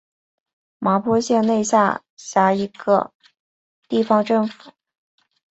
[0.79, 3.13] 麻坡县内下辖一个
[3.87, 4.71] 地方政府。